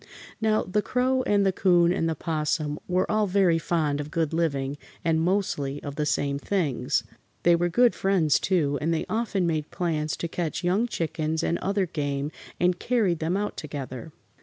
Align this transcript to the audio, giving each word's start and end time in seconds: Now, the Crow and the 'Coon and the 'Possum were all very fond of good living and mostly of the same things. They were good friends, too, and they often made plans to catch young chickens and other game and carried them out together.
Now, 0.41 0.63
the 0.63 0.81
Crow 0.81 1.21
and 1.27 1.45
the 1.45 1.51
'Coon 1.51 1.93
and 1.93 2.09
the 2.09 2.15
'Possum 2.15 2.79
were 2.87 3.05
all 3.11 3.27
very 3.27 3.59
fond 3.59 4.01
of 4.01 4.09
good 4.09 4.33
living 4.33 4.79
and 5.05 5.21
mostly 5.21 5.77
of 5.83 5.93
the 5.95 6.07
same 6.07 6.39
things. 6.39 7.03
They 7.43 7.55
were 7.55 7.69
good 7.69 7.93
friends, 7.93 8.39
too, 8.39 8.79
and 8.81 8.91
they 8.91 9.05
often 9.07 9.45
made 9.45 9.69
plans 9.69 10.17
to 10.17 10.27
catch 10.27 10.63
young 10.63 10.87
chickens 10.87 11.43
and 11.43 11.59
other 11.59 11.85
game 11.85 12.31
and 12.59 12.79
carried 12.79 13.19
them 13.19 13.37
out 13.37 13.55
together. 13.57 14.11